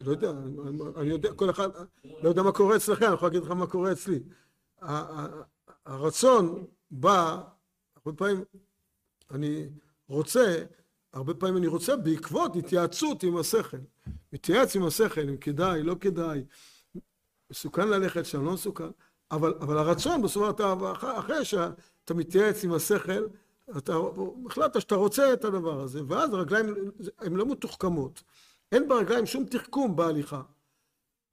לא 0.00 0.10
יודע, 0.10 0.30
אני 0.96 1.10
יודע, 1.10 1.34
כל 1.34 1.50
אחד, 1.50 1.68
לא 2.04 2.28
יודע 2.28 2.42
מה 2.42 2.52
קורה 2.52 2.76
אצלכם, 2.76 3.04
אני 3.04 3.14
יכול 3.14 3.28
להגיד 3.28 3.42
לך 3.42 3.50
מה 3.50 3.66
קורה 3.66 3.92
אצלי. 3.92 4.22
הרצון 5.86 6.66
בא, 6.90 7.42
הרבה 7.96 8.18
פעמים 8.18 8.44
אני 9.30 9.68
רוצה, 10.10 10.64
הרבה 11.12 11.34
פעמים 11.34 11.56
אני 11.56 11.66
רוצה 11.66 11.96
בעקבות 11.96 12.56
התייעצות 12.56 13.22
עם 13.22 13.36
השכל. 13.36 13.76
מתייעץ 14.32 14.76
עם 14.76 14.84
השכל, 14.84 15.28
אם 15.28 15.36
כדאי, 15.36 15.82
לא 15.82 15.96
כדאי, 16.00 16.44
מסוכן 17.50 17.88
ללכת 17.88 18.26
שם, 18.26 18.44
לא 18.44 18.52
מסוכן, 18.52 18.88
אבל, 19.30 19.54
אבל 19.60 19.78
הרצון 19.78 20.22
בסופו 20.22 20.46
של 20.46 20.52
דבר, 20.52 20.92
אחרי 21.18 21.44
שאתה 21.44 22.14
מתייעץ 22.14 22.64
עם 22.64 22.72
השכל, 22.72 23.26
אתה 23.78 23.94
החלטת 24.46 24.80
שאתה 24.80 24.94
רוצה 24.94 25.32
את 25.32 25.44
הדבר 25.44 25.80
הזה, 25.80 26.00
ואז 26.08 26.34
הרגליים 26.34 26.74
הן 27.18 27.36
לא 27.36 27.46
מתוחכמות. 27.46 28.22
אין 28.72 28.88
ברגליים 28.88 29.26
שום 29.26 29.44
תחכום 29.44 29.96
בהליכה. 29.96 30.42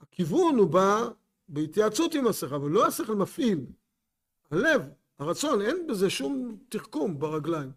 הכיוון 0.01 0.57
הוא 0.57 0.67
בא 0.67 1.07
בהתייעצות 1.50 2.13
עם 2.13 2.27
השכל, 2.27 2.55
אבל 2.55 2.69
לא 2.69 2.88
השכל 2.88 3.15
מפעיל. 3.15 3.65
הלב, 4.51 4.81
הרצון, 5.19 5.62
אין 5.62 5.88
בזה 5.88 6.10
שום 6.10 6.57
תחכום 6.69 7.19
ברגליים. 7.19 7.72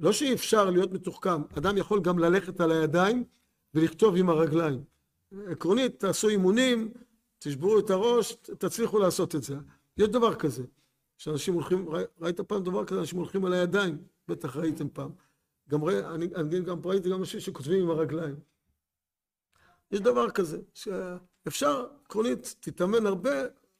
לא 0.00 0.12
שאי 0.12 0.34
אפשר 0.34 0.70
להיות 0.70 0.92
מתוחכם, 0.92 1.42
אדם 1.58 1.76
יכול 1.76 2.00
גם 2.00 2.18
ללכת 2.18 2.60
על 2.60 2.72
הידיים 2.72 3.24
ולכתוב 3.74 4.16
עם 4.16 4.28
הרגליים. 4.28 4.84
עקרונית, 5.46 6.00
תעשו 6.00 6.28
אימונים, 6.28 6.92
תשברו 7.38 7.78
את 7.78 7.90
הראש, 7.90 8.32
תצליחו 8.32 8.98
לעשות 8.98 9.34
את 9.34 9.42
זה. 9.42 9.56
יש 9.96 10.08
דבר 10.08 10.34
כזה, 10.34 10.64
שאנשים 11.18 11.54
הולכים, 11.54 11.88
ראית 12.20 12.40
פעם 12.40 12.64
דבר 12.64 12.84
כזה, 12.84 13.00
אנשים 13.00 13.18
הולכים 13.18 13.44
על 13.44 13.52
הידיים, 13.52 13.98
בטח 14.28 14.56
ראיתם 14.56 14.88
פעם. 14.88 15.10
גם 15.68 15.84
ראי, 15.84 16.06
אני, 16.06 16.28
אני 16.36 16.60
גם 16.60 16.80
ראיתי 16.84 17.10
גם 17.10 17.20
אנשים 17.20 17.40
שכותבים 17.40 17.82
עם 17.82 17.90
הרגליים. 17.90 18.34
יש 19.90 20.00
דבר 20.00 20.30
כזה, 20.30 20.58
שאפשר, 20.74 21.86
עקרונית, 22.04 22.56
תתאמן 22.60 23.06
הרבה, 23.06 23.30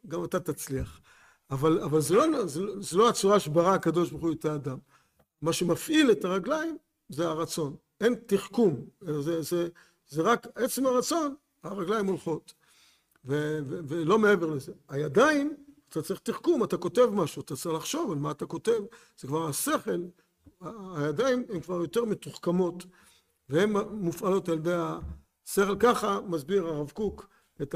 גם 0.09 0.25
אתה 0.25 0.41
תצליח. 0.41 1.01
אבל, 1.51 1.81
אבל 1.81 2.01
זה, 2.01 2.15
לא, 2.15 2.47
זה, 2.47 2.61
זה 2.81 2.97
לא 2.97 3.09
הצורה 3.09 3.41
שברא 3.41 3.75
הקדוש 3.75 4.11
ברוך 4.11 4.23
הוא 4.23 4.33
את 4.33 4.45
האדם. 4.45 4.79
מה 5.43 5.53
שמפעיל 5.53 6.11
את 6.11 6.25
הרגליים 6.25 6.77
זה 7.09 7.29
הרצון. 7.29 7.77
אין 8.01 8.15
תחכום, 8.27 8.87
זה, 9.01 9.43
זה, 9.43 9.69
זה 10.09 10.23
רק 10.23 10.47
עצם 10.55 10.87
הרצון, 10.87 11.35
הרגליים 11.63 12.07
הולכות. 12.07 12.55
ו, 13.25 13.59
ו, 13.67 13.81
ולא 13.89 14.19
מעבר 14.19 14.47
לזה. 14.47 14.73
הידיים, 14.89 15.57
אתה 15.89 16.03
צריך 16.03 16.21
תחכום, 16.21 16.65
אתה 16.65 16.77
כותב 16.77 17.07
משהו, 17.13 17.43
אתה 17.43 17.57
צריך 17.57 17.75
לחשוב 17.75 18.13
על 18.13 18.19
מה 18.19 18.31
אתה 18.31 18.47
כותב, 18.47 18.81
זה 19.19 19.29
כבר 19.29 19.49
השכל, 19.49 20.01
הידיים 20.97 21.45
הן 21.49 21.61
כבר 21.61 21.81
יותר 21.81 22.05
מתוחכמות, 22.05 22.85
והן 23.49 23.73
מופעלות 23.91 24.49
על 24.49 24.55
ידי 24.55 24.75
השכל. 24.75 25.77
ככה 25.79 26.21
מסביר 26.21 26.67
הרב 26.67 26.91
קוק 26.91 27.29
את 27.63 27.75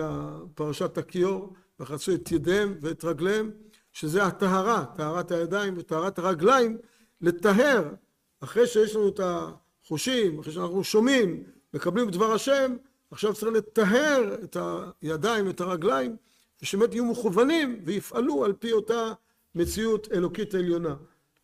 פרשת 0.54 0.98
הכיור, 0.98 1.52
וחצו 1.80 2.14
את 2.14 2.32
ידיהם 2.32 2.78
ואת 2.80 3.04
רגליהם, 3.04 3.50
שזה 3.92 4.24
הטהרה, 4.24 4.84
טהרת 4.96 5.30
הידיים 5.30 5.74
וטהרת 5.78 6.18
הרגליים, 6.18 6.78
לטהר, 7.20 7.94
אחרי 8.40 8.66
שיש 8.66 8.96
לנו 8.96 9.08
את 9.08 9.20
החושים, 9.22 10.40
אחרי 10.40 10.52
שאנחנו 10.52 10.84
שומעים, 10.84 11.44
מקבלים 11.74 12.08
את 12.08 12.12
דבר 12.12 12.32
השם, 12.32 12.76
עכשיו 13.10 13.34
צריך 13.34 13.52
לטהר 13.52 14.34
את 14.44 14.56
הידיים 15.02 15.46
ואת 15.46 15.60
הרגליים, 15.60 16.16
ושבאמת 16.62 16.94
יהיו 16.94 17.04
מכוונים 17.04 17.80
ויפעלו 17.84 18.44
על 18.44 18.52
פי 18.52 18.72
אותה 18.72 19.12
מציאות 19.54 20.08
אלוקית 20.12 20.54
עליונה. 20.54 20.94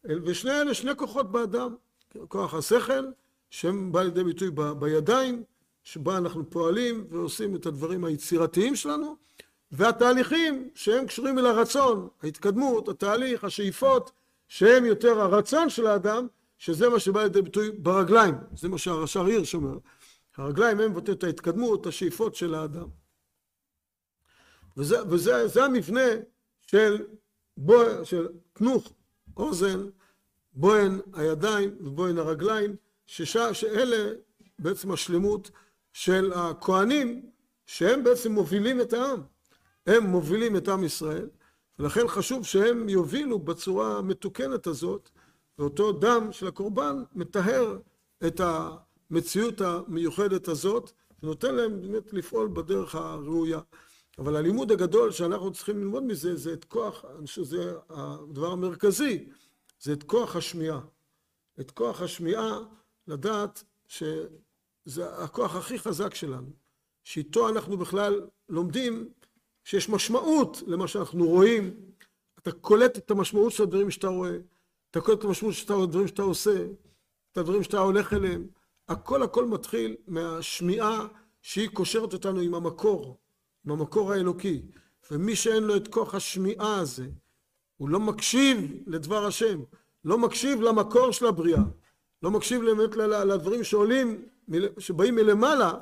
ושני 0.05 0.61
אלה 0.61 0.75
שני 0.75 0.97
כוחות 0.97 1.33
באדם, 1.33 1.75
כוח 2.29 2.55
השכל, 2.55 3.05
שהם 3.51 3.93
בא 3.93 4.03
לידי 4.03 4.25
ביטוי 4.25 4.51
ב, 4.55 4.63
בידיים, 4.63 5.43
שבה 5.83 6.17
אנחנו 6.17 6.51
פועלים 6.51 7.07
ועושים 7.11 7.57
את 7.57 7.67
הדברים 7.67 8.05
היצירתיים 8.05 8.77
שלנו, 8.77 9.17
והתהליכים 9.73 10.69
שהם 10.75 11.07
קשורים 11.07 11.39
אל 11.39 11.47
הרצון, 11.47 12.09
ההתקדמות, 12.23 12.89
התהליך, 12.89 13.45
השאיפות, 13.45 14.13
שהם 14.51 14.85
יותר 14.85 15.21
הרצון 15.21 15.71
של 15.71 15.87
האדם, 15.87 16.27
שזה 16.59 16.89
מה 16.89 16.99
שבא 16.99 17.23
לידי 17.23 17.43
ביטוי 17.43 17.71
ברגליים, 17.71 18.35
זה 18.57 18.69
מה 18.69 18.79
שהרש"ר 18.79 19.25
הירש 19.25 19.55
אומר. 19.55 19.79
הרגליים 20.37 20.81
הם 20.81 20.91
מבטאים 20.91 21.17
את 21.17 21.25
ההתקדמות, 21.25 21.87
השאיפות 21.87 22.35
של 22.35 22.55
האדם. 22.55 22.89
וזה, 24.77 24.97
וזה 25.09 25.49
זה 25.49 25.65
המבנה 25.65 26.07
של, 26.61 27.07
בו, 27.57 27.75
של 28.05 28.29
תנוך, 28.53 28.93
אוזן, 29.37 29.89
בוהן 30.53 31.01
הידיים 31.13 31.77
ובוהן 31.81 32.19
הרגליים, 32.19 32.77
שש, 33.07 33.37
שאלה 33.37 34.13
בעצם 34.59 34.93
השלמות 34.93 35.51
של 35.93 36.33
הכהנים, 36.33 37.31
שהם 37.67 38.05
בעצם 38.05 38.33
מובילים 38.33 38.81
את 38.81 38.93
העם. 38.93 39.23
הם 39.87 40.05
מובילים 40.07 40.57
את 40.57 40.69
עם 40.69 40.85
ישראל, 40.85 41.29
ולכן 41.81 42.09
חשוב 42.09 42.47
שהם 42.47 42.89
יובילו 42.89 43.39
בצורה 43.39 43.99
המתוקנת 43.99 44.67
הזאת, 44.67 45.11
ואותו 45.59 45.93
דם 45.93 46.29
של 46.33 46.47
הקורבן 46.47 47.03
מטהר 47.15 47.79
את 48.27 48.41
המציאות 48.41 49.61
המיוחדת 49.61 50.49
הזאת, 50.49 50.91
ונותן 51.23 51.55
להם 51.55 51.81
באמת 51.81 52.13
לפעול 52.13 52.49
בדרך 52.49 52.95
הראויה. 52.95 53.61
אבל 54.19 54.37
הלימוד 54.37 54.73
הגדול 54.73 55.11
שאנחנו 55.11 55.53
צריכים 55.53 55.79
ללמוד 55.79 56.03
מזה, 56.03 56.37
זה 56.37 56.53
את 56.53 56.65
כוח, 56.65 57.05
אני 57.19 57.27
חושב 57.27 57.45
שזה 57.45 57.73
הדבר 57.89 58.53
המרכזי, 58.53 59.29
זה 59.81 59.93
את 59.93 60.03
כוח 60.03 60.37
השמיעה. 60.37 60.81
את 61.61 61.71
כוח 61.71 62.03
השמיעה, 62.03 62.59
לדעת 63.07 63.65
שזה 63.89 65.15
הכוח 65.19 65.57
הכי 65.57 65.79
חזק 65.79 66.15
שלנו, 66.15 66.51
שאיתו 67.05 67.49
אנחנו 67.49 67.77
בכלל 67.77 68.27
לומדים 68.49 69.09
שיש 69.65 69.89
משמעות 69.89 70.63
למה 70.67 70.89
שאנחנו 70.89 71.27
רואים, 71.27 71.75
אתה 72.39 72.53
קולט 72.53 72.99
את 72.99 73.11
המשמעות 73.11 73.53
של 73.53 73.63
הדברים 73.63 73.91
שאתה 73.91 74.09
רואה, 74.09 74.37
אתה 74.91 75.01
קולט 75.01 75.19
את 75.19 75.25
המשמעות 75.25 75.55
של 75.55 75.73
הדברים 75.73 76.09
שאתה 76.09 76.23
עושה, 76.23 76.65
את 77.33 77.39
הדברים 77.39 77.63
שאתה 77.63 77.79
הולך 77.79 78.13
אליהם, 78.13 78.47
הכל 78.89 79.23
הכל 79.23 79.45
מתחיל 79.45 79.97
מהשמיעה 80.07 81.07
שהיא 81.43 81.69
קושרת 81.69 82.13
אותנו 82.13 82.41
עם 82.41 82.55
המקור, 82.55 83.17
עם 83.67 83.73
המקור 83.73 84.13
האלוקי, 84.13 84.63
ומי 85.11 85.37
שאין 85.37 85.63
לו 85.63 85.77
את 85.77 85.89
כוח 85.89 86.15
השמיעה 86.15 86.79
הזה, 86.79 87.09
הוא 87.77 87.89
לא 87.89 88.01
מקשיב 88.01 88.73
לדבר 88.87 89.27
השם, 89.27 89.61
לא 90.05 90.19
מקשיב 90.19 90.61
למקור 90.61 91.11
של 91.11 91.27
הבריאה, 91.27 91.63
לא 92.23 92.31
מקשיב 92.31 92.65
באמת 92.65 92.97
לדברים 92.97 93.65
שעולים, 93.65 94.25
שבאים 94.79 95.15
מלמעלה, 95.15 95.73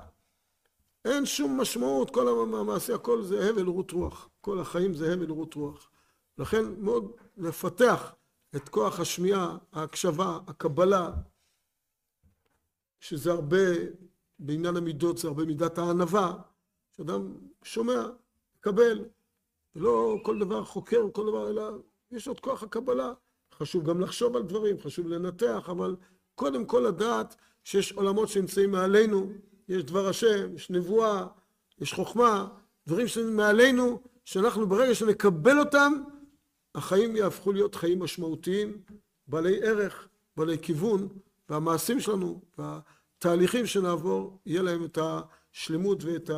אין 1.04 1.26
שום 1.26 1.60
משמעות, 1.60 2.10
כל 2.10 2.28
המעשה, 2.28 2.94
הכל 2.94 3.22
זה 3.22 3.50
הבל 3.50 3.66
רות 3.66 3.90
רוח. 3.90 4.28
כל 4.40 4.60
החיים 4.60 4.94
זה 4.94 5.12
הבל 5.12 5.30
רות 5.30 5.54
רוח. 5.54 5.90
לכן 6.38 6.64
מאוד 6.78 7.12
לפתח 7.36 8.14
את 8.56 8.68
כוח 8.68 9.00
השמיעה, 9.00 9.56
ההקשבה, 9.72 10.38
הקבלה, 10.46 11.10
שזה 13.00 13.32
הרבה, 13.32 13.66
בעניין 14.38 14.76
המידות 14.76 15.18
זה 15.18 15.28
הרבה 15.28 15.44
מידת 15.44 15.78
הענווה, 15.78 16.34
שאדם 16.96 17.34
שומע, 17.62 18.06
מקבל, 18.58 19.04
ולא 19.76 20.16
כל 20.22 20.38
דבר 20.38 20.64
חוקר, 20.64 21.02
כל 21.12 21.26
דבר, 21.26 21.50
אלא 21.50 21.62
יש 22.10 22.28
עוד 22.28 22.40
כוח 22.40 22.62
הקבלה. 22.62 23.12
חשוב 23.54 23.84
גם 23.84 24.00
לחשוב 24.00 24.36
על 24.36 24.42
דברים, 24.42 24.80
חשוב 24.80 25.08
לנתח, 25.08 25.68
אבל 25.70 25.96
קודם 26.34 26.64
כל 26.64 26.84
לדעת 26.88 27.36
שיש 27.64 27.92
עולמות 27.92 28.28
שנמצאים 28.28 28.70
מעלינו, 28.70 29.32
יש 29.68 29.84
דבר 29.84 30.08
השם, 30.08 30.54
יש 30.54 30.70
נבואה, 30.70 31.26
יש 31.80 31.92
חוכמה, 31.92 32.48
דברים 32.86 33.08
שנמצאים 33.08 33.36
מעלינו, 33.36 34.02
שאנחנו 34.24 34.68
ברגע 34.68 34.94
שנקבל 34.94 35.58
אותם, 35.58 35.92
החיים 36.74 37.16
יהפכו 37.16 37.52
להיות 37.52 37.74
חיים 37.74 38.02
משמעותיים, 38.02 38.82
בעלי 39.26 39.62
ערך, 39.62 40.08
בעלי 40.36 40.58
כיוון, 40.58 41.08
והמעשים 41.48 42.00
שלנו, 42.00 42.40
והתהליכים 42.58 43.66
שנעבור, 43.66 44.38
יהיה 44.46 44.62
להם 44.62 44.84
את 44.84 44.98
השלמות 45.02 46.04
ואת 46.04 46.30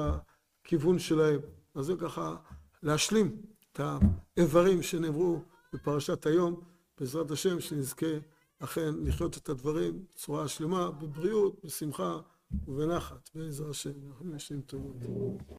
הכיוון 0.64 0.99
שלהם. 0.99 1.40
אז 1.75 1.87
זה 1.87 1.95
ככה 2.01 2.37
להשלים 2.83 3.37
את 3.73 3.81
האיברים 3.81 4.83
שנאמרו 4.83 5.40
בפרשת 5.73 6.27
היום, 6.27 6.61
בעזרת 6.99 7.31
השם 7.31 7.61
שנזכה 7.61 8.07
אכן 8.59 8.95
לחיות 9.05 9.37
את 9.37 9.49
הדברים 9.49 10.05
בצורה 10.11 10.49
שלמה, 10.49 10.90
בבריאות, 10.90 11.64
בשמחה 11.64 12.21
ובנחת, 12.69 13.31
בעזרת 13.35 13.71
השם. 13.71 13.91
אנחנו 14.09 14.37
ישנים 14.37 14.61
טובות. 14.61 15.43